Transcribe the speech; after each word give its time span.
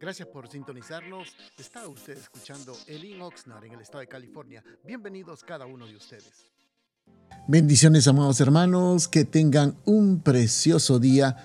Gracias 0.00 0.28
por 0.28 0.48
sintonizarnos. 0.48 1.28
Está 1.58 1.86
usted 1.86 2.18
escuchando 2.18 2.76
Elin 2.86 3.20
Oxnard 3.22 3.64
en 3.64 3.72
el 3.74 3.80
estado 3.80 4.00
de 4.00 4.08
California. 4.08 4.62
Bienvenidos 4.84 5.44
cada 5.44 5.66
uno 5.66 5.86
de 5.86 5.96
ustedes. 5.96 6.52
Bendiciones, 7.46 8.08
amados 8.08 8.40
hermanos, 8.40 9.08
que 9.08 9.24
tengan 9.24 9.76
un 9.84 10.20
precioso 10.20 10.98
día. 10.98 11.36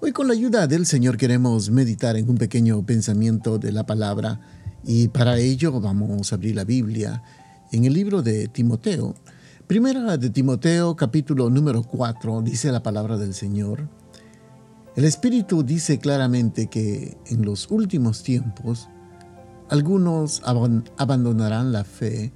Hoy 0.00 0.12
con 0.12 0.28
la 0.28 0.34
ayuda 0.34 0.66
del 0.66 0.86
Señor 0.86 1.16
queremos 1.16 1.70
meditar 1.70 2.16
en 2.16 2.30
un 2.30 2.38
pequeño 2.38 2.84
pensamiento 2.86 3.58
de 3.58 3.72
la 3.72 3.84
palabra 3.84 4.40
y 4.84 5.08
para 5.08 5.38
ello 5.38 5.80
vamos 5.80 6.32
a 6.32 6.36
abrir 6.36 6.54
la 6.54 6.64
Biblia 6.64 7.22
en 7.72 7.84
el 7.84 7.92
libro 7.92 8.22
de 8.22 8.48
Timoteo. 8.48 9.14
Primera 9.66 10.16
de 10.16 10.30
Timoteo 10.30 10.96
capítulo 10.96 11.50
número 11.50 11.82
4 11.82 12.42
dice 12.42 12.72
la 12.72 12.82
palabra 12.82 13.16
del 13.16 13.34
Señor. 13.34 13.88
El 14.98 15.04
Espíritu 15.04 15.62
dice 15.62 16.00
claramente 16.00 16.66
que 16.66 17.16
en 17.26 17.44
los 17.44 17.70
últimos 17.70 18.24
tiempos 18.24 18.88
algunos 19.68 20.42
abandonarán 20.44 21.70
la 21.70 21.84
fe 21.84 22.32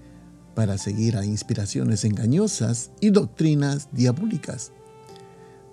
para 0.54 0.78
seguir 0.78 1.16
a 1.16 1.26
inspiraciones 1.26 2.04
engañosas 2.04 2.92
y 3.00 3.10
doctrinas 3.10 3.88
diabólicas. 3.90 4.70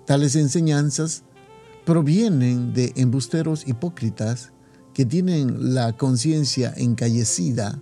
Tales 0.04 0.34
enseñanzas 0.34 1.22
provienen 1.84 2.72
de 2.72 2.92
embusteros 2.96 3.68
hipócritas 3.68 4.50
que 4.92 5.06
tienen 5.06 5.72
la 5.74 5.96
conciencia 5.96 6.74
encallecida, 6.76 7.80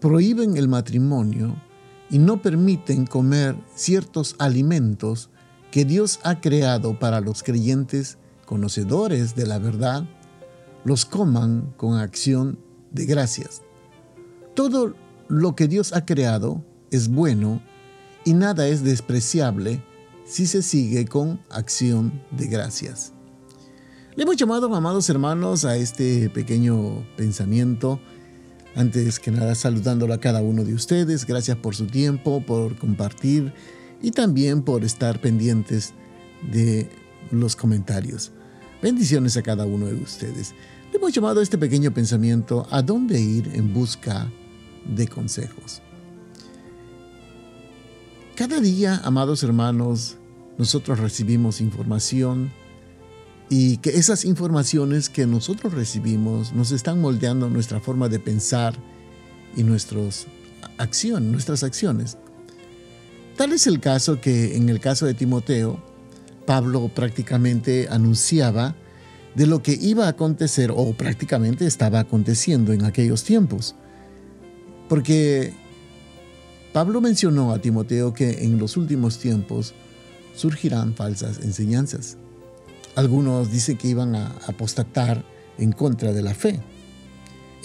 prohíben 0.00 0.56
el 0.56 0.66
matrimonio 0.66 1.62
y 2.08 2.20
no 2.20 2.40
permiten 2.40 3.04
comer 3.04 3.54
ciertos 3.74 4.34
alimentos 4.38 5.28
que 5.74 5.84
Dios 5.84 6.20
ha 6.22 6.40
creado 6.40 7.00
para 7.00 7.20
los 7.20 7.42
creyentes 7.42 8.16
conocedores 8.46 9.34
de 9.34 9.44
la 9.44 9.58
verdad, 9.58 10.08
los 10.84 11.04
coman 11.04 11.74
con 11.76 11.98
acción 11.98 12.60
de 12.92 13.06
gracias. 13.06 13.62
Todo 14.54 14.94
lo 15.26 15.56
que 15.56 15.66
Dios 15.66 15.92
ha 15.92 16.06
creado 16.06 16.64
es 16.92 17.08
bueno 17.08 17.60
y 18.24 18.34
nada 18.34 18.68
es 18.68 18.84
despreciable 18.84 19.82
si 20.24 20.46
se 20.46 20.62
sigue 20.62 21.06
con 21.06 21.40
acción 21.50 22.22
de 22.30 22.46
gracias. 22.46 23.12
Le 24.14 24.22
hemos 24.22 24.36
llamado, 24.36 24.72
amados 24.72 25.10
hermanos, 25.10 25.64
a 25.64 25.76
este 25.76 26.30
pequeño 26.30 27.04
pensamiento. 27.16 27.98
Antes 28.76 29.18
que 29.18 29.32
nada, 29.32 29.56
saludándolo 29.56 30.14
a 30.14 30.20
cada 30.20 30.40
uno 30.40 30.62
de 30.62 30.72
ustedes. 30.72 31.26
Gracias 31.26 31.56
por 31.56 31.74
su 31.74 31.88
tiempo, 31.88 32.44
por 32.46 32.78
compartir 32.78 33.52
y 34.04 34.10
también 34.10 34.60
por 34.60 34.84
estar 34.84 35.18
pendientes 35.18 35.94
de 36.52 36.90
los 37.30 37.56
comentarios. 37.56 38.32
Bendiciones 38.82 39.38
a 39.38 39.42
cada 39.42 39.64
uno 39.64 39.86
de 39.86 39.94
ustedes. 39.94 40.54
Le 40.92 40.98
hemos 40.98 41.14
llamado 41.14 41.40
a 41.40 41.42
este 41.42 41.56
pequeño 41.56 41.90
pensamiento 41.94 42.66
a 42.70 42.82
dónde 42.82 43.18
ir 43.18 43.50
en 43.54 43.72
busca 43.72 44.30
de 44.94 45.08
consejos. 45.08 45.80
Cada 48.34 48.60
día, 48.60 49.00
amados 49.04 49.42
hermanos, 49.42 50.18
nosotros 50.58 50.98
recibimos 50.98 51.62
información 51.62 52.52
y 53.48 53.78
que 53.78 53.90
esas 53.96 54.26
informaciones 54.26 55.08
que 55.08 55.26
nosotros 55.26 55.72
recibimos 55.72 56.52
nos 56.52 56.72
están 56.72 57.00
moldeando 57.00 57.48
nuestra 57.48 57.80
forma 57.80 58.10
de 58.10 58.18
pensar 58.18 58.74
y 59.56 59.62
nuestros 59.62 60.26
acción, 60.76 61.32
nuestras 61.32 61.62
acciones. 61.62 62.18
Tal 63.36 63.52
es 63.52 63.66
el 63.66 63.80
caso 63.80 64.20
que 64.20 64.56
en 64.56 64.68
el 64.68 64.78
caso 64.78 65.06
de 65.06 65.14
Timoteo, 65.14 65.82
Pablo 66.46 66.88
prácticamente 66.94 67.88
anunciaba 67.90 68.76
de 69.34 69.46
lo 69.46 69.62
que 69.62 69.76
iba 69.80 70.06
a 70.06 70.10
acontecer 70.10 70.70
o 70.74 70.92
prácticamente 70.92 71.66
estaba 71.66 71.98
aconteciendo 71.98 72.72
en 72.72 72.84
aquellos 72.84 73.24
tiempos. 73.24 73.74
Porque 74.88 75.52
Pablo 76.72 77.00
mencionó 77.00 77.52
a 77.52 77.58
Timoteo 77.58 78.14
que 78.14 78.44
en 78.44 78.58
los 78.58 78.76
últimos 78.76 79.18
tiempos 79.18 79.74
surgirán 80.36 80.94
falsas 80.94 81.40
enseñanzas. 81.42 82.16
Algunos 82.94 83.50
dicen 83.50 83.76
que 83.76 83.88
iban 83.88 84.14
a 84.14 84.28
apostatar 84.46 85.24
en 85.58 85.72
contra 85.72 86.12
de 86.12 86.22
la 86.22 86.34
fe. 86.34 86.60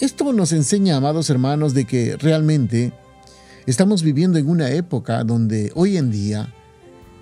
Esto 0.00 0.32
nos 0.32 0.52
enseña, 0.52 0.96
amados 0.96 1.30
hermanos, 1.30 1.74
de 1.74 1.84
que 1.84 2.16
realmente 2.16 2.92
Estamos 3.66 4.02
viviendo 4.02 4.38
en 4.38 4.48
una 4.48 4.70
época 4.70 5.22
donde 5.22 5.70
hoy 5.74 5.98
en 5.98 6.10
día 6.10 6.52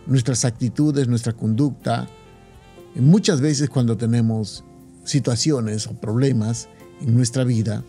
nuestras 0.06 0.44
actitudes, 0.44 1.08
nuestra 1.08 1.32
conducta, 1.32 2.08
muchas 2.94 3.40
veces 3.40 3.68
cuando 3.68 3.96
tenemos 3.96 4.62
situaciones 5.04 5.88
o 5.88 5.94
problemas 5.94 6.68
en 7.00 7.14
nuestra 7.14 7.42
vida, 7.42 7.82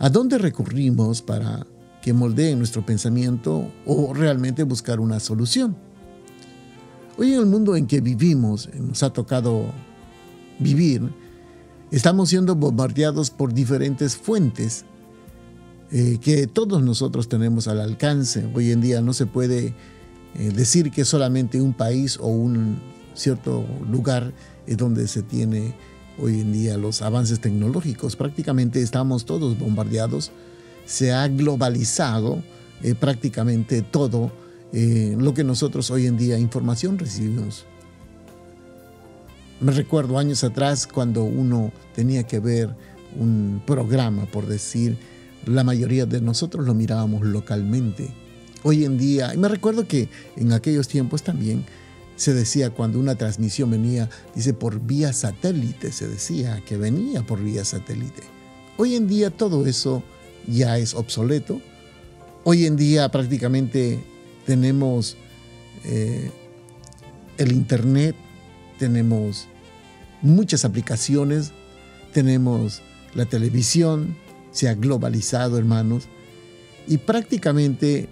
¿a 0.00 0.10
dónde 0.10 0.36
recurrimos 0.38 1.22
para 1.22 1.64
que 2.02 2.12
moldeen 2.12 2.58
nuestro 2.58 2.84
pensamiento 2.84 3.70
o 3.86 4.12
realmente 4.12 4.64
buscar 4.64 4.98
una 4.98 5.20
solución? 5.20 5.76
Hoy 7.18 7.34
en 7.34 7.38
el 7.38 7.46
mundo 7.46 7.76
en 7.76 7.86
que 7.86 8.00
vivimos, 8.00 8.68
nos 8.74 9.04
ha 9.04 9.10
tocado 9.10 9.72
vivir, 10.58 11.08
estamos 11.92 12.30
siendo 12.30 12.56
bombardeados 12.56 13.30
por 13.30 13.54
diferentes 13.54 14.16
fuentes 14.16 14.84
eh, 15.92 16.18
que 16.20 16.48
todos 16.48 16.82
nosotros 16.82 17.28
tenemos 17.28 17.68
al 17.68 17.80
alcance. 17.80 18.48
Hoy 18.54 18.72
en 18.72 18.80
día 18.80 19.00
no 19.00 19.12
se 19.12 19.26
puede 19.26 19.74
eh, 20.34 20.50
decir 20.52 20.90
que 20.90 21.04
solamente 21.04 21.60
un 21.60 21.74
país 21.74 22.18
o 22.20 22.26
un 22.26 22.80
cierto 23.14 23.64
lugar 23.88 24.32
es 24.66 24.76
donde 24.76 25.06
se 25.06 25.22
tiene 25.22 25.74
hoy 26.18 26.40
en 26.40 26.52
día 26.52 26.76
los 26.76 27.02
avances 27.02 27.40
tecnológicos. 27.40 28.16
Prácticamente 28.16 28.82
estamos 28.82 29.26
todos 29.26 29.56
bombardeados. 29.58 30.32
Se 30.86 31.12
ha 31.12 31.28
globalizado 31.28 32.42
eh, 32.82 32.94
prácticamente 32.94 33.82
todo 33.82 34.32
lo 34.72 35.32
que 35.32 35.42
nosotros 35.42 35.90
hoy 35.90 36.06
en 36.06 36.18
día 36.18 36.38
información 36.38 36.98
recibimos. 36.98 37.64
Me 39.58 39.72
recuerdo 39.72 40.18
años 40.18 40.44
atrás 40.44 40.86
cuando 40.86 41.24
uno 41.24 41.72
tenía 41.94 42.24
que 42.24 42.40
ver 42.40 42.76
un 43.18 43.62
programa, 43.64 44.26
por 44.26 44.46
decir, 44.46 44.98
la 45.46 45.64
mayoría 45.64 46.06
de 46.06 46.20
nosotros 46.20 46.66
lo 46.66 46.74
mirábamos 46.74 47.22
localmente. 47.22 48.10
Hoy 48.62 48.84
en 48.84 48.98
día, 48.98 49.32
y 49.32 49.38
me 49.38 49.48
recuerdo 49.48 49.86
que 49.86 50.08
en 50.36 50.52
aquellos 50.52 50.88
tiempos 50.88 51.22
también 51.22 51.64
se 52.16 52.34
decía 52.34 52.70
cuando 52.70 52.98
una 52.98 53.14
transmisión 53.14 53.70
venía, 53.70 54.10
dice 54.34 54.54
por 54.54 54.80
vía 54.80 55.12
satélite, 55.12 55.92
se 55.92 56.08
decía 56.08 56.62
que 56.66 56.76
venía 56.76 57.22
por 57.22 57.42
vía 57.42 57.64
satélite. 57.64 58.22
Hoy 58.76 58.96
en 58.96 59.06
día 59.06 59.30
todo 59.30 59.66
eso 59.66 60.02
ya 60.46 60.78
es 60.78 60.94
obsoleto. 60.94 61.60
Hoy 62.44 62.66
en 62.66 62.76
día 62.76 63.08
prácticamente 63.10 64.02
tenemos 64.46 65.16
eh, 65.84 66.30
el 67.38 67.52
Internet, 67.52 68.16
tenemos 68.78 69.46
muchas 70.22 70.64
aplicaciones, 70.64 71.52
tenemos 72.12 72.82
la 73.14 73.26
televisión, 73.26 74.16
se 74.56 74.70
ha 74.70 74.74
globalizado, 74.74 75.58
hermanos, 75.58 76.08
y 76.88 76.96
prácticamente 76.96 78.08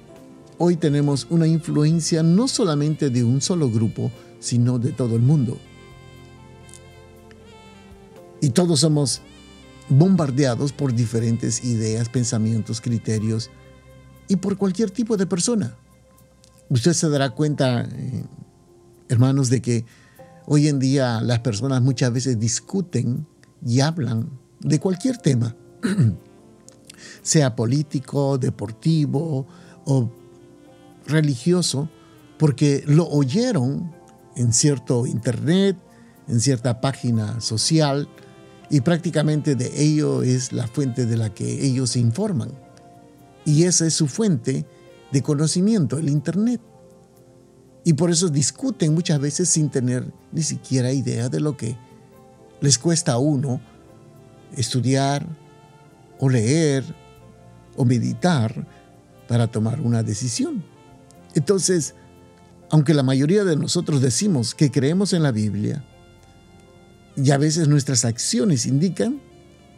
hoy 0.59 0.77
tenemos 0.77 1.27
una 1.31 1.47
influencia 1.47 2.23
no 2.23 2.49
solamente 2.49 3.09
de 3.09 3.25
un 3.25 3.41
solo 3.41 3.71
grupo, 3.71 4.13
sino 4.41 4.79
de 4.79 4.93
todo 4.93 5.17
el 5.17 5.23
mundo. 5.23 5.57
Y 8.43 8.51
todos 8.51 8.81
somos 8.81 9.23
bombardeados 9.89 10.73
por 10.73 10.93
diferentes 10.93 11.65
ideas, 11.65 12.11
pensamientos, 12.11 12.83
criterios 12.83 13.51
y 14.29 14.37
por 14.37 14.59
cualquier 14.59 14.91
tipo 14.91 15.17
de 15.17 15.27
persona. 15.27 15.79
Usted 16.69 16.93
se 16.93 17.09
dará 17.09 17.31
cuenta, 17.31 17.89
eh, 17.91 18.25
hermanos, 19.09 19.49
de 19.49 19.63
que 19.63 19.87
hoy 20.45 20.69
en 20.69 20.79
día 20.79 21.23
las 21.23 21.39
personas 21.39 21.81
muchas 21.81 22.13
veces 22.13 22.39
discuten 22.39 23.27
y 23.65 23.81
hablan 23.81 24.29
de 24.61 24.79
cualquier 24.79 25.17
tema. 25.17 25.57
sea 27.23 27.57
político, 27.57 28.39
deportivo 28.39 29.47
o 29.85 30.11
religioso, 31.07 31.89
porque 32.39 32.83
lo 32.87 33.09
oyeron 33.09 33.93
en 34.37 34.53
cierto 34.53 35.07
internet, 35.07 35.77
en 36.29 36.41
cierta 36.41 36.81
página 36.81 37.41
social, 37.41 38.09
y 38.71 38.81
prácticamente 38.81 39.55
de 39.55 39.71
ello 39.81 40.23
es 40.23 40.53
la 40.53 40.67
fuente 40.67 41.07
de 41.07 41.17
la 41.17 41.33
que 41.33 41.65
ellos 41.65 41.91
se 41.91 42.01
informan. 42.01 42.51
Y 43.45 43.65
esa 43.65 43.87
es 43.87 43.95
su 43.95 44.09
fuente 44.09 44.67
de 45.13 45.23
conocimiento, 45.23 45.99
el 45.99 46.09
internet. 46.09 46.61
Y 47.85 47.93
por 47.93 48.11
eso 48.11 48.31
discuten 48.31 48.95
muchas 48.95 49.21
veces 49.21 49.51
sin 49.51 49.69
tener 49.69 50.11
ni 50.33 50.43
siquiera 50.43 50.93
idea 50.93 51.29
de 51.29 51.41
lo 51.41 51.57
que 51.57 51.77
les 52.61 52.79
cuesta 52.79 53.13
a 53.13 53.19
uno 53.19 53.61
estudiar 54.57 55.27
o 56.19 56.29
leer 56.29 56.85
o 57.77 57.85
meditar 57.85 58.67
para 59.29 59.47
tomar 59.47 59.81
una 59.81 60.03
decisión. 60.03 60.65
Entonces, 61.35 61.95
aunque 62.71 62.95
la 62.95 63.03
mayoría 63.03 63.45
de 63.45 63.57
nosotros 63.57 64.01
decimos 64.01 64.55
que 64.55 64.71
creemos 64.71 65.13
en 65.13 65.23
la 65.23 65.33
Biblia, 65.33 65.85
Y 67.17 67.31
a 67.31 67.39
veces 67.39 67.69
nuestras 67.69 68.05
acciones 68.05 68.67
indican 68.67 69.21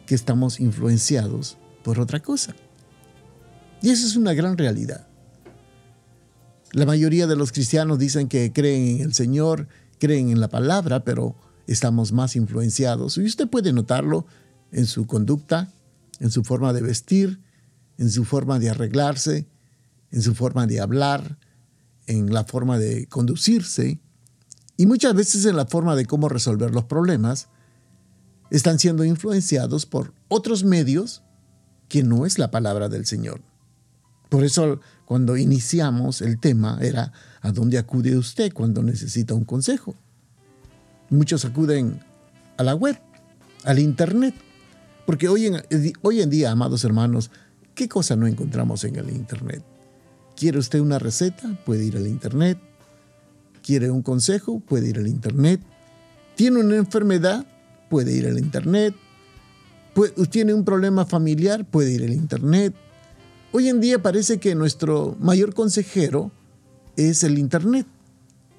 que 0.07 0.15
estamos 0.15 0.59
influenciados 0.59 1.57
por 1.83 1.99
otra 1.99 2.19
cosa. 2.19 2.55
Y 3.81 3.91
eso 3.91 4.07
es 4.07 4.15
una 4.15 4.33
gran 4.33 4.57
realidad. 4.57 5.07
La 6.71 6.85
mayoría 6.85 7.27
de 7.27 7.35
los 7.35 7.51
cristianos 7.51 7.99
dicen 7.99 8.27
que 8.27 8.51
creen 8.51 8.97
en 8.97 9.01
el 9.01 9.13
Señor, 9.13 9.67
creen 9.99 10.29
en 10.29 10.39
la 10.39 10.47
palabra, 10.47 11.03
pero 11.03 11.35
estamos 11.67 12.11
más 12.11 12.35
influenciados. 12.35 13.17
Y 13.17 13.25
usted 13.25 13.47
puede 13.47 13.71
notarlo 13.71 14.25
en 14.71 14.87
su 14.87 15.05
conducta, 15.05 15.71
en 16.19 16.31
su 16.31 16.43
forma 16.43 16.73
de 16.73 16.81
vestir, 16.81 17.41
en 17.97 18.09
su 18.09 18.25
forma 18.25 18.59
de 18.59 18.69
arreglarse, 18.69 19.47
en 20.11 20.21
su 20.21 20.35
forma 20.35 20.67
de 20.67 20.79
hablar, 20.79 21.37
en 22.05 22.33
la 22.33 22.43
forma 22.43 22.77
de 22.77 23.07
conducirse 23.07 23.99
y 24.77 24.85
muchas 24.85 25.15
veces 25.15 25.45
en 25.45 25.57
la 25.57 25.65
forma 25.65 25.95
de 25.95 26.05
cómo 26.05 26.29
resolver 26.29 26.71
los 26.71 26.85
problemas, 26.85 27.49
están 28.51 28.79
siendo 28.79 29.03
influenciados 29.03 29.85
por 29.85 30.13
otros 30.29 30.63
medios 30.63 31.23
que 31.89 32.03
no 32.03 32.25
es 32.25 32.37
la 32.39 32.51
palabra 32.51 32.87
del 32.87 33.05
Señor. 33.05 33.41
Por 34.29 34.43
eso 34.43 34.79
cuando 35.05 35.35
iniciamos 35.35 36.21
el 36.21 36.39
tema 36.39 36.77
era 36.81 37.11
¿a 37.41 37.51
dónde 37.51 37.77
acude 37.77 38.17
usted 38.17 38.53
cuando 38.53 38.83
necesita 38.83 39.33
un 39.33 39.45
consejo? 39.45 39.95
Muchos 41.09 41.43
acuden 41.43 41.99
a 42.57 42.63
la 42.63 42.75
web, 42.75 42.99
al 43.63 43.79
Internet, 43.79 44.35
porque 45.07 45.29
hoy 45.29 45.45
en, 45.45 45.63
hoy 46.01 46.21
en 46.21 46.29
día, 46.29 46.51
amados 46.51 46.83
hermanos, 46.83 47.31
¿qué 47.73 47.87
cosa 47.87 48.17
no 48.17 48.27
encontramos 48.27 48.83
en 48.83 48.97
el 48.97 49.09
Internet? 49.09 49.63
¿Quiere 50.35 50.59
usted 50.59 50.81
una 50.81 50.99
receta? 50.99 51.57
Puede 51.65 51.85
ir 51.85 51.95
al 51.95 52.07
Internet. 52.07 52.57
¿Quiere 53.63 53.89
un 53.89 54.01
consejo? 54.01 54.59
Puede 54.59 54.89
ir 54.89 54.97
al 54.97 55.07
Internet. 55.07 55.61
¿Tiene 56.35 56.59
una 56.59 56.75
enfermedad? 56.75 57.45
Puede 57.89 58.11
ir 58.11 58.27
al 58.27 58.37
Internet. 58.37 58.95
¿Tiene 60.29 60.53
un 60.53 60.65
problema 60.65 61.05
familiar? 61.05 61.63
Puede 61.63 61.93
ir 61.93 62.03
al 62.03 62.11
Internet. 62.11 62.75
Hoy 63.53 63.69
en 63.69 63.79
día 63.79 64.03
parece 64.03 64.39
que 64.39 64.55
nuestro 64.55 65.15
mayor 65.21 65.53
consejero 65.53 66.31
es 66.97 67.23
el 67.23 67.39
Internet. 67.39 67.87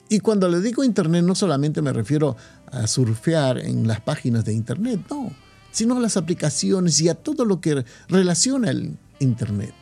Y 0.09 0.21
cuando 0.21 0.49
le 0.49 0.63
digo 0.63 0.83
Internet 0.83 1.25
no 1.25 1.35
solamente 1.35 1.83
me 1.83 1.93
refiero 1.93 2.39
a 2.73 2.87
surfear 2.87 3.59
en 3.59 3.87
las 3.87 4.01
páginas 4.01 4.47
de 4.47 4.55
Internet, 4.55 5.01
no, 5.11 5.31
sino 5.71 5.97
a 5.97 6.01
las 6.01 6.17
aplicaciones 6.17 7.01
y 7.01 7.09
a 7.09 7.15
todo 7.15 7.45
lo 7.45 7.61
que 7.61 7.85
relaciona 8.09 8.71
el 8.71 8.97
Internet. 9.21 9.75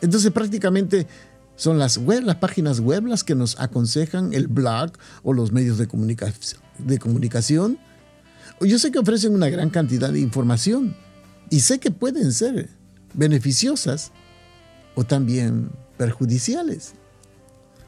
Entonces 0.00 0.30
prácticamente 0.30 1.06
son 1.56 1.78
las 1.78 1.98
web, 1.98 2.24
las 2.24 2.36
páginas 2.36 2.80
web 2.80 3.06
las 3.06 3.22
que 3.22 3.34
nos 3.34 3.58
aconsejan 3.60 4.32
el 4.32 4.48
blog 4.48 4.92
o 5.22 5.32
los 5.32 5.52
medios 5.52 5.76
de, 5.76 5.86
de 6.78 6.98
comunicación. 6.98 7.78
Yo 8.60 8.78
sé 8.78 8.90
que 8.90 8.98
ofrecen 8.98 9.34
una 9.34 9.48
gran 9.48 9.70
cantidad 9.70 10.10
de 10.10 10.20
información 10.20 10.96
y 11.50 11.60
sé 11.60 11.78
que 11.78 11.90
pueden 11.90 12.32
ser 12.32 12.70
beneficiosas 13.14 14.12
o 14.94 15.04
también 15.04 15.70
perjudiciales. 15.96 16.92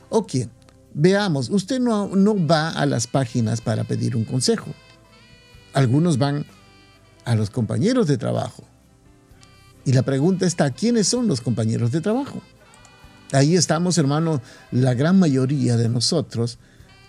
Ok, 0.08 0.32
veamos, 0.92 1.48
usted 1.48 1.80
no, 1.80 2.08
no 2.08 2.46
va 2.46 2.70
a 2.70 2.84
las 2.84 3.06
páginas 3.06 3.60
para 3.60 3.84
pedir 3.84 4.16
un 4.16 4.24
consejo. 4.24 4.74
Algunos 5.72 6.18
van 6.18 6.44
a 7.24 7.34
los 7.34 7.50
compañeros 7.50 8.06
de 8.06 8.18
trabajo 8.18 8.64
y 9.84 9.92
la 9.92 10.02
pregunta 10.02 10.46
está, 10.46 10.70
¿quiénes 10.70 11.08
son 11.08 11.26
los 11.26 11.40
compañeros 11.40 11.90
de 11.90 12.00
trabajo? 12.00 12.40
Ahí 13.32 13.56
estamos, 13.56 13.98
hermano, 13.98 14.40
la 14.70 14.94
gran 14.94 15.18
mayoría 15.18 15.76
de 15.76 15.88
nosotros 15.88 16.58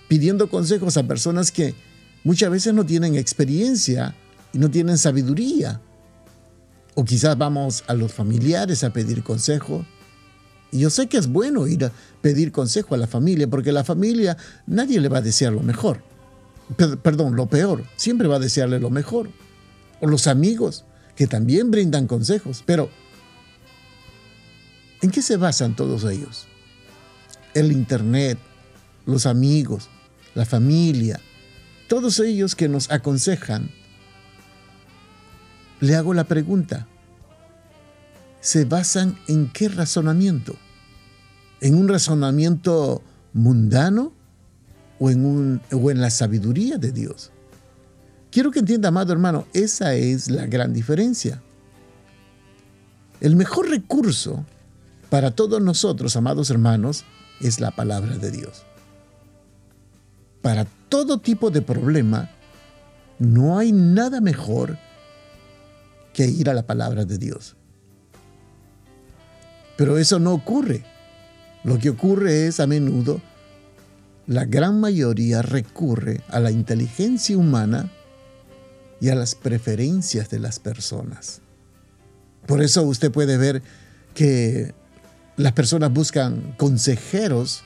pidiendo 0.07 0.49
consejos 0.49 0.97
a 0.97 1.03
personas 1.03 1.51
que 1.51 1.75
muchas 2.23 2.49
veces 2.49 2.73
no 2.73 2.85
tienen 2.85 3.15
experiencia 3.15 4.15
y 4.53 4.57
no 4.57 4.71
tienen 4.71 4.97
sabiduría. 4.97 5.81
O 6.95 7.03
quizás 7.03 7.37
vamos 7.37 7.83
a 7.87 7.93
los 7.93 8.11
familiares 8.13 8.83
a 8.83 8.93
pedir 8.93 9.23
consejo. 9.23 9.85
Y 10.71 10.79
yo 10.79 10.89
sé 10.89 11.07
que 11.07 11.17
es 11.17 11.27
bueno 11.27 11.67
ir 11.67 11.85
a 11.85 11.91
pedir 12.21 12.51
consejo 12.51 12.95
a 12.95 12.97
la 12.97 13.07
familia, 13.07 13.47
porque 13.47 13.71
la 13.71 13.83
familia 13.83 14.37
nadie 14.65 14.99
le 14.99 15.09
va 15.09 15.19
a 15.19 15.21
desear 15.21 15.53
lo 15.53 15.61
mejor. 15.61 16.01
Perdón, 17.03 17.35
lo 17.35 17.47
peor. 17.47 17.83
Siempre 17.97 18.27
va 18.27 18.37
a 18.37 18.39
desearle 18.39 18.79
lo 18.79 18.89
mejor. 18.89 19.29
O 19.99 20.07
los 20.07 20.27
amigos 20.27 20.85
que 21.15 21.27
también 21.27 21.71
brindan 21.71 22.07
consejos, 22.07 22.63
pero 22.65 22.89
¿en 25.01 25.11
qué 25.11 25.21
se 25.21 25.37
basan 25.37 25.75
todos 25.75 26.03
ellos? 26.05 26.47
El 27.53 27.71
Internet, 27.71 28.39
los 29.05 29.25
amigos, 29.25 29.89
la 30.33 30.45
familia, 30.45 31.19
todos 31.87 32.19
ellos 32.19 32.55
que 32.55 32.69
nos 32.69 32.89
aconsejan. 32.91 33.69
Le 35.79 35.95
hago 35.95 36.13
la 36.13 36.23
pregunta, 36.23 36.87
¿se 38.39 38.65
basan 38.65 39.19
en 39.27 39.49
qué 39.49 39.69
razonamiento? 39.69 40.55
¿En 41.61 41.75
un 41.75 41.87
razonamiento 41.87 43.03
mundano 43.33 44.13
o 44.99 45.09
en, 45.09 45.61
o 45.71 45.91
en 45.91 46.01
la 46.01 46.09
sabiduría 46.09 46.77
de 46.77 46.91
Dios? 46.91 47.32
Quiero 48.33 48.49
que 48.49 48.61
entienda, 48.61 48.87
amado 48.87 49.13
hermano, 49.13 49.45
esa 49.53 49.93
es 49.93 50.31
la 50.31 50.47
gran 50.47 50.73
diferencia. 50.73 51.39
El 53.21 53.35
mejor 53.35 53.69
recurso 53.69 54.43
para 55.11 55.29
todos 55.29 55.61
nosotros, 55.61 56.15
amados 56.15 56.49
hermanos, 56.49 57.05
es 57.41 57.59
la 57.59 57.69
palabra 57.69 58.17
de 58.17 58.31
Dios. 58.31 58.63
Para 60.41 60.65
todo 60.89 61.19
tipo 61.19 61.51
de 61.51 61.61
problema, 61.61 62.31
no 63.19 63.59
hay 63.59 63.71
nada 63.71 64.19
mejor 64.19 64.79
que 66.11 66.25
ir 66.25 66.49
a 66.49 66.55
la 66.55 66.63
palabra 66.63 67.05
de 67.05 67.19
Dios. 67.19 67.55
Pero 69.77 69.99
eso 69.99 70.17
no 70.17 70.33
ocurre. 70.33 70.83
Lo 71.63 71.77
que 71.77 71.91
ocurre 71.91 72.47
es 72.47 72.59
a 72.59 72.65
menudo, 72.65 73.21
la 74.25 74.45
gran 74.45 74.79
mayoría 74.79 75.43
recurre 75.43 76.21
a 76.29 76.39
la 76.39 76.49
inteligencia 76.49 77.37
humana 77.37 77.91
y 79.03 79.09
a 79.09 79.15
las 79.15 79.35
preferencias 79.35 80.29
de 80.29 80.39
las 80.39 80.59
personas. 80.59 81.41
Por 82.47 82.63
eso 82.63 82.83
usted 82.83 83.11
puede 83.11 83.35
ver 83.35 83.61
que 84.13 84.73
las 85.35 85.51
personas 85.51 85.91
buscan 85.91 86.55
consejeros, 86.57 87.65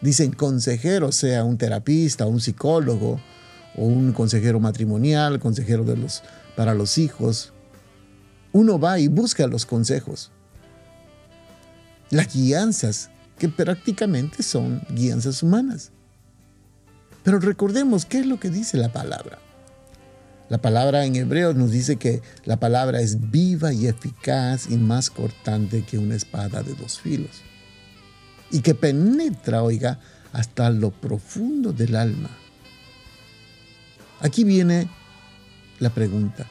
dicen 0.00 0.32
consejeros, 0.32 1.14
sea 1.14 1.44
un 1.44 1.56
terapista, 1.56 2.26
un 2.26 2.40
psicólogo, 2.40 3.20
o 3.76 3.84
un 3.84 4.12
consejero 4.12 4.58
matrimonial, 4.58 5.38
consejero 5.38 5.84
de 5.84 5.96
los, 5.96 6.24
para 6.56 6.74
los 6.74 6.98
hijos. 6.98 7.52
Uno 8.50 8.80
va 8.80 8.98
y 8.98 9.06
busca 9.06 9.46
los 9.46 9.64
consejos. 9.66 10.32
Las 12.10 12.34
guianzas, 12.34 13.10
que 13.38 13.48
prácticamente 13.48 14.42
son 14.42 14.82
guianzas 14.90 15.44
humanas. 15.44 15.92
Pero 17.22 17.38
recordemos 17.38 18.04
qué 18.04 18.18
es 18.18 18.26
lo 18.26 18.40
que 18.40 18.50
dice 18.50 18.78
la 18.78 18.92
palabra. 18.92 19.38
La 20.50 20.58
palabra 20.58 21.06
en 21.06 21.14
hebreo 21.14 21.54
nos 21.54 21.70
dice 21.70 21.94
que 21.94 22.22
la 22.44 22.58
palabra 22.58 23.00
es 23.00 23.30
viva 23.30 23.72
y 23.72 23.86
eficaz 23.86 24.68
y 24.68 24.76
más 24.76 25.08
cortante 25.08 25.84
que 25.84 25.96
una 25.96 26.16
espada 26.16 26.64
de 26.64 26.74
dos 26.74 26.98
filos. 26.98 27.40
Y 28.50 28.60
que 28.60 28.74
penetra, 28.74 29.62
oiga, 29.62 30.00
hasta 30.32 30.68
lo 30.70 30.90
profundo 30.90 31.72
del 31.72 31.94
alma. 31.94 32.30
Aquí 34.18 34.42
viene 34.42 34.88
la 35.78 35.90
pregunta. 35.90 36.46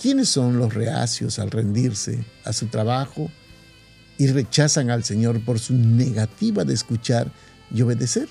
¿Quiénes 0.00 0.30
son 0.30 0.56
los 0.56 0.72
reacios 0.72 1.38
al 1.38 1.50
rendirse 1.50 2.24
a 2.44 2.54
su 2.54 2.68
trabajo 2.68 3.30
y 4.16 4.26
rechazan 4.28 4.88
al 4.88 5.04
Señor 5.04 5.44
por 5.44 5.58
su 5.58 5.74
negativa 5.74 6.64
de 6.64 6.72
escuchar 6.72 7.30
y 7.70 7.82
obedecer? 7.82 8.26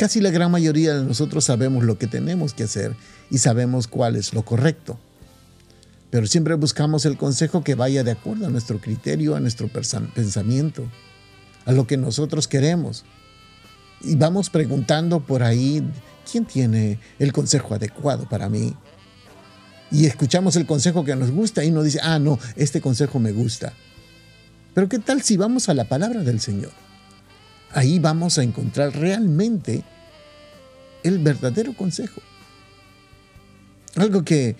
Casi 0.00 0.22
la 0.22 0.30
gran 0.30 0.50
mayoría 0.50 0.94
de 0.94 1.04
nosotros 1.04 1.44
sabemos 1.44 1.84
lo 1.84 1.98
que 1.98 2.06
tenemos 2.06 2.54
que 2.54 2.62
hacer 2.62 2.96
y 3.30 3.36
sabemos 3.36 3.86
cuál 3.86 4.16
es 4.16 4.32
lo 4.32 4.46
correcto. 4.46 4.98
Pero 6.08 6.26
siempre 6.26 6.54
buscamos 6.54 7.04
el 7.04 7.18
consejo 7.18 7.62
que 7.62 7.74
vaya 7.74 8.02
de 8.02 8.12
acuerdo 8.12 8.46
a 8.46 8.48
nuestro 8.48 8.80
criterio, 8.80 9.36
a 9.36 9.40
nuestro 9.40 9.68
pensamiento, 9.68 10.86
a 11.66 11.72
lo 11.72 11.86
que 11.86 11.98
nosotros 11.98 12.48
queremos. 12.48 13.04
Y 14.00 14.14
vamos 14.14 14.48
preguntando 14.48 15.20
por 15.20 15.42
ahí, 15.42 15.86
¿quién 16.32 16.46
tiene 16.46 16.98
el 17.18 17.34
consejo 17.34 17.74
adecuado 17.74 18.26
para 18.26 18.48
mí? 18.48 18.74
Y 19.90 20.06
escuchamos 20.06 20.56
el 20.56 20.64
consejo 20.64 21.04
que 21.04 21.14
nos 21.14 21.30
gusta 21.30 21.62
y 21.62 21.70
nos 21.70 21.84
dice, 21.84 22.00
ah, 22.02 22.18
no, 22.18 22.38
este 22.56 22.80
consejo 22.80 23.18
me 23.18 23.32
gusta. 23.32 23.74
Pero 24.72 24.88
¿qué 24.88 24.98
tal 24.98 25.20
si 25.20 25.36
vamos 25.36 25.68
a 25.68 25.74
la 25.74 25.84
palabra 25.84 26.22
del 26.22 26.40
Señor? 26.40 26.72
Ahí 27.72 27.98
vamos 27.98 28.38
a 28.38 28.42
encontrar 28.42 28.94
realmente 28.94 29.82
el 31.02 31.18
verdadero 31.18 31.74
consejo. 31.74 32.20
Algo 33.96 34.24
que 34.24 34.56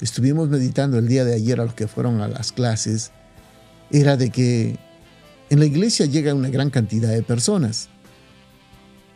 estuvimos 0.00 0.48
meditando 0.48 0.98
el 0.98 1.08
día 1.08 1.24
de 1.24 1.34
ayer 1.34 1.60
a 1.60 1.64
los 1.64 1.74
que 1.74 1.88
fueron 1.88 2.20
a 2.20 2.28
las 2.28 2.52
clases 2.52 3.10
era 3.90 4.16
de 4.16 4.30
que 4.30 4.78
en 5.50 5.58
la 5.58 5.66
iglesia 5.66 6.06
llega 6.06 6.34
una 6.34 6.48
gran 6.48 6.70
cantidad 6.70 7.10
de 7.10 7.22
personas. 7.22 7.88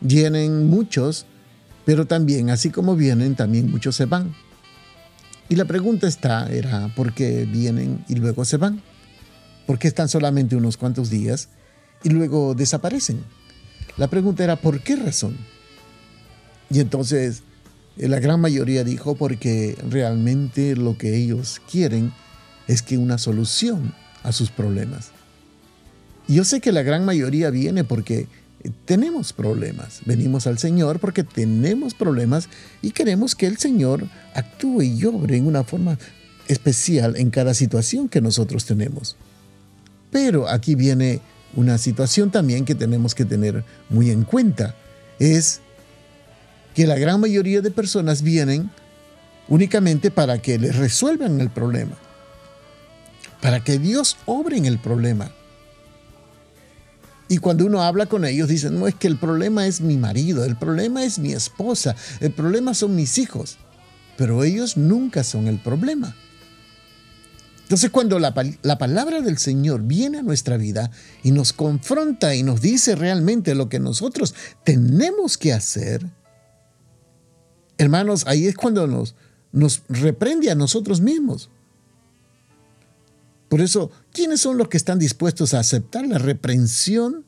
Vienen 0.01 0.67
muchos 0.67 1.27
Pero 1.85 2.07
también, 2.07 2.49
así 2.49 2.71
como 2.71 2.97
vienen, 2.97 3.35
también 3.35 3.71
muchos 3.71 3.97
se 3.97 4.07
van. 4.07 4.35
Y 5.49 5.57
la 5.57 5.67
pregunta 5.67 6.07
está, 6.07 6.47
era, 6.51 6.89
¿por 6.95 7.13
qué 7.13 7.45
vienen 7.45 8.05
y 8.09 8.15
luego 8.15 8.45
se 8.47 8.57
van? 8.57 8.81
¿Por 9.67 9.79
qué 9.79 9.89
están 9.89 10.09
solamente 10.09 10.57
unos 10.57 10.79
cuantos 10.79 11.11
días 11.11 11.49
y 12.05 12.11
luego 12.11 12.55
desaparecen? 12.55 13.25
La 13.97 14.09
pregunta 14.09 14.45
era, 14.45 14.57
¿por 14.57 14.81
qué 14.81 14.95
razón? 14.95 15.37
Y 16.71 16.81
entonces 16.81 17.43
eh, 17.97 18.09
la 18.09 18.21
gran 18.21 18.41
mayoría 18.41 18.85
dijo 18.85 19.15
porque 19.17 19.77
realmente 19.89 20.77
lo 20.77 20.97
que 20.97 21.17
ellos 21.17 21.61
quieren 21.71 22.13
es 22.69 22.83
que 22.83 22.99
una 22.99 23.19
solución 23.19 23.95
a 24.23 24.33
sus 24.33 24.51
problemas. 24.51 25.11
Yo 26.27 26.45
sé 26.45 26.61
que 26.61 26.73
la 26.73 26.83
gran 26.83 27.05
mayoría 27.05 27.51
viene 27.51 27.85
porque 27.85 28.27
tenemos 28.87 29.33
problemas. 29.33 30.01
Venimos 30.07 30.47
al 30.47 30.59
Señor 30.59 30.99
porque 30.99 31.23
tenemos 31.23 31.95
problemas 31.95 32.49
y 32.81 32.93
queremos 32.93 33.35
que 33.35 33.47
el 33.47 33.59
Señor 33.59 34.09
actúe 34.35 34.83
y 34.83 35.05
obre 35.05 35.37
en 35.37 35.47
una 35.47 35.65
forma 35.65 35.99
especial 36.49 37.17
en 37.17 37.31
cada 37.31 37.55
situación 37.55 38.09
que 38.09 38.21
nosotros 38.21 38.65
tenemos. 38.65 39.17
Pero 40.11 40.49
aquí 40.49 40.75
viene 40.75 41.21
una 41.57 41.79
situación 41.79 42.31
también 42.31 42.65
que 42.65 42.75
tenemos 42.75 43.15
que 43.15 43.25
tener 43.25 43.65
muy 43.89 44.11
en 44.11 44.25
cuenta. 44.25 44.75
Es 45.19 45.61
que 46.75 46.87
la 46.87 46.97
gran 46.99 47.21
mayoría 47.21 47.61
de 47.61 47.71
personas 47.71 48.23
vienen 48.23 48.71
únicamente 49.49 50.11
para 50.11 50.39
que 50.39 50.59
les 50.59 50.77
resuelvan 50.77 51.41
el 51.41 51.51
problema. 51.51 51.97
Para 53.41 53.63
que 53.63 53.79
Dios 53.79 54.17
obre 54.27 54.57
en 54.57 54.67
el 54.67 54.79
problema. 54.79 55.31
Y 57.29 57.39
cuando 57.39 57.65
uno 57.65 57.83
habla 57.83 58.07
con 58.07 58.25
ellos, 58.25 58.49
dicen, 58.49 58.79
no 58.79 58.87
es 58.87 58.95
que 58.95 59.07
el 59.07 59.17
problema 59.17 59.67
es 59.67 59.81
mi 59.81 59.97
marido, 59.97 60.45
el 60.45 60.57
problema 60.57 61.05
es 61.05 61.19
mi 61.19 61.33
esposa, 61.33 61.97
el 62.21 62.33
problema 62.33 62.75
son 62.75 62.95
mis 62.95 63.19
hijos. 63.19 63.57
Pero 64.17 64.45
ellos 64.45 64.77
nunca 64.77 65.25
son 65.25 65.49
el 65.49 65.59
problema. 65.59 66.15
Entonces 67.65 67.91
cuando 67.91 68.19
la, 68.19 68.33
la, 68.63 68.79
palabra 68.79 69.21
del 69.21 69.39
Señor 69.39 69.83
viene 69.83 70.19
a 70.19 70.23
nuestra 70.23 70.57
vida 70.57 70.91
y 71.23 71.33
nos 71.33 71.53
confronta 71.53 72.35
y 72.35 72.43
nos 72.43 72.61
dice 72.61 72.95
realmente 72.95 73.55
lo 73.55 73.69
que 73.69 73.81
nosotros 73.81 74.35
tenemos 74.65 75.37
que 75.37 75.53
hacer, 75.53 76.07
hermanos, 77.79 78.25
ahí 78.27 78.47
es 78.47 78.55
cuando 78.55 78.87
nos, 78.87 79.15
nos 79.51 79.83
reprende 79.89 80.51
a 80.51 80.55
nosotros 80.55 81.01
mismos. 81.01 81.51
Por 83.49 83.61
eso, 83.61 83.91
¿quiénes 84.13 84.41
son 84.41 84.59
los 84.59 84.69
que 84.69 84.77
están 84.77 84.99
dispuestos 84.99 85.55
a 85.55 85.61
aceptar 85.61 86.07
la 86.07 86.19
reprensión, 86.19 87.25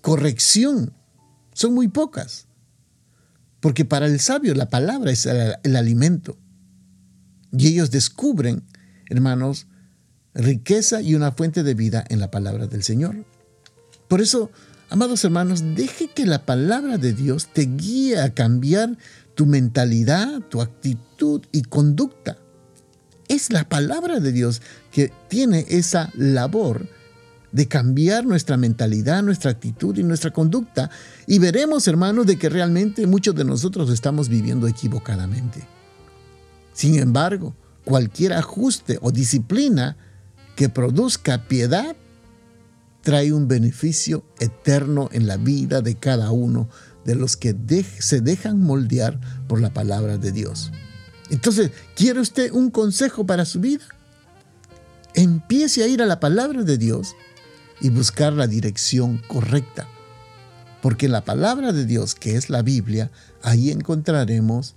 corrección? 0.00 0.94
Son 1.52 1.74
muy 1.74 1.88
pocas. 1.88 2.46
Porque 3.60 3.84
para 3.84 4.06
el 4.06 4.20
sabio 4.20 4.54
la 4.54 4.70
palabra 4.70 5.10
es 5.10 5.26
el, 5.26 5.76
alimento. 5.76 6.38
Y 7.52 7.68
ellos 7.68 7.90
descubren, 7.90 8.62
hermanos, 9.10 9.66
riqueza 10.34 11.02
y 11.02 11.14
una 11.14 11.32
fuente 11.32 11.62
de 11.62 11.74
vida 11.74 12.04
en 12.08 12.20
la 12.20 12.30
palabra 12.30 12.66
del 12.66 12.82
Señor. 12.82 13.26
Por 14.08 14.20
eso, 14.20 14.50
amados 14.88 15.24
hermanos, 15.24 15.62
deje 15.74 16.08
que 16.08 16.26
la 16.26 16.46
palabra 16.46 16.96
de 16.96 17.12
Dios 17.12 17.48
te 17.52 17.62
guíe 17.62 18.18
a 18.20 18.32
cambiar 18.32 18.96
tu 19.34 19.46
mentalidad, 19.46 20.40
tu 20.48 20.62
actitud 20.62 21.42
y 21.52 21.62
conducta. 21.62 22.38
Es 23.28 23.52
la 23.52 23.68
palabra 23.68 24.20
de 24.20 24.32
Dios 24.32 24.62
que 24.90 25.12
tiene 25.28 25.66
esa 25.68 26.10
labor 26.14 26.88
de 27.52 27.66
cambiar 27.66 28.26
nuestra 28.26 28.56
mentalidad, 28.56 29.22
nuestra 29.22 29.50
actitud 29.50 29.96
y 29.96 30.02
nuestra 30.02 30.32
conducta. 30.32 30.90
Y 31.26 31.38
veremos, 31.38 31.86
hermanos, 31.88 32.26
de 32.26 32.36
que 32.36 32.48
realmente 32.48 33.06
muchos 33.06 33.34
de 33.34 33.44
nosotros 33.44 33.90
estamos 33.90 34.28
viviendo 34.28 34.68
equivocadamente. 34.68 35.60
Sin 36.72 36.96
embargo, 36.96 37.54
cualquier 37.84 38.32
ajuste 38.32 38.98
o 39.02 39.10
disciplina 39.10 39.96
que 40.56 40.68
produzca 40.68 41.48
piedad 41.48 41.96
trae 43.02 43.32
un 43.32 43.48
beneficio 43.48 44.24
eterno 44.38 45.08
en 45.12 45.26
la 45.26 45.36
vida 45.36 45.80
de 45.80 45.94
cada 45.94 46.30
uno 46.30 46.68
de 47.04 47.14
los 47.14 47.36
que 47.36 47.54
se 47.98 48.20
dejan 48.20 48.60
moldear 48.60 49.18
por 49.48 49.60
la 49.60 49.72
palabra 49.72 50.18
de 50.18 50.32
Dios. 50.32 50.70
Entonces, 51.30 51.70
¿quiere 51.94 52.20
usted 52.20 52.52
un 52.52 52.70
consejo 52.70 53.24
para 53.24 53.44
su 53.44 53.60
vida? 53.60 53.84
Empiece 55.14 55.82
a 55.82 55.88
ir 55.88 56.02
a 56.02 56.06
la 56.06 56.20
palabra 56.20 56.62
de 56.62 56.76
Dios 56.76 57.14
y 57.80 57.88
buscar 57.88 58.32
la 58.32 58.46
dirección 58.46 59.22
correcta. 59.26 59.88
Porque 60.82 61.06
en 61.06 61.12
la 61.12 61.24
palabra 61.24 61.72
de 61.72 61.84
Dios, 61.86 62.14
que 62.14 62.36
es 62.36 62.50
la 62.50 62.62
Biblia, 62.62 63.10
ahí 63.42 63.70
encontraremos 63.70 64.76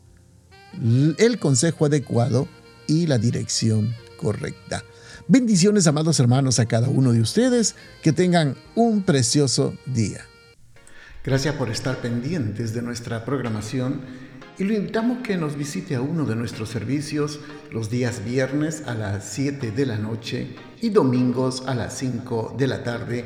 el 1.18 1.40
consejo 1.40 1.86
adecuado 1.86 2.48
y 2.88 3.08
la 3.08 3.18
dirección 3.18 3.94
correcta. 4.18 4.84
Bendiciones, 5.28 5.88
amados 5.88 6.20
hermanos, 6.20 6.60
a 6.60 6.66
cada 6.66 6.90
uno 6.90 7.14
de 7.14 7.22
ustedes. 7.22 7.76
Que 8.02 8.12
tengan 8.12 8.56
un 8.76 9.04
precioso 9.04 9.74
día. 9.86 10.26
Gracias 11.24 11.56
por 11.56 11.70
estar 11.70 11.98
pendientes 11.98 12.74
de 12.74 12.82
nuestra 12.82 13.24
programación 13.24 14.02
y 14.58 14.66
lo 14.66 14.74
invitamos 14.74 15.20
que 15.24 15.38
nos 15.38 15.56
visite 15.56 15.96
a 15.96 16.02
uno 16.02 16.26
de 16.26 16.36
nuestros 16.36 16.70
servicios 16.70 17.40
los 17.72 17.90
días 17.90 18.24
viernes 18.24 18.84
a 18.86 18.94
las 18.94 19.26
7 19.26 19.72
de 19.72 19.86
la 19.86 19.98
noche 19.98 20.56
y 20.82 20.90
domingos 20.90 21.64
a 21.66 21.74
las 21.74 21.98
5 21.98 22.56
de 22.58 22.68
la 22.68 22.84
tarde. 22.84 23.26